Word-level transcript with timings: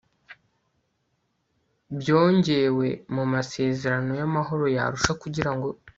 byongewe 1.99 2.87
mu 3.15 3.23
masezerano 3.33 4.11
y 4.19 4.23
amahoro 4.27 4.63
y 4.75 4.79
Arusha 4.85 5.13
kugira 5.21 5.51
ngo 5.55 5.67